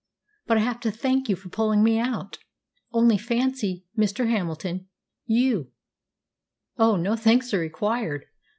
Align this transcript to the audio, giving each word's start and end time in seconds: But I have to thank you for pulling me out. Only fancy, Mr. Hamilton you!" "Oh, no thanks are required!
But 0.47 0.57
I 0.57 0.61
have 0.61 0.79
to 0.79 0.89
thank 0.89 1.29
you 1.29 1.35
for 1.35 1.49
pulling 1.49 1.83
me 1.83 1.99
out. 1.99 2.39
Only 2.91 3.19
fancy, 3.19 3.85
Mr. 3.95 4.27
Hamilton 4.27 4.87
you!" 5.27 5.73
"Oh, 6.75 6.95
no 6.95 7.15
thanks 7.15 7.53
are 7.53 7.59
required! 7.59 8.25